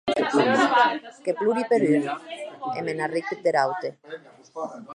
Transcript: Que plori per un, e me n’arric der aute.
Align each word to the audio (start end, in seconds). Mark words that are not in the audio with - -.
Que 1.25 1.35
plori 1.41 1.65
per 1.73 1.79
un, 1.97 2.07
e 2.77 2.85
me 2.87 2.91
n’arric 2.95 3.27
der 3.45 3.55
aute. 3.65 3.89